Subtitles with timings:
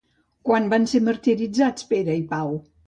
[0.49, 2.55] Quan van ser martiritzats Pere i Pau?